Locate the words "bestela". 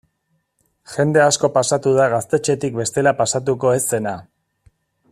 2.81-3.15